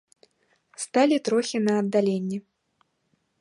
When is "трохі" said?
1.29-1.57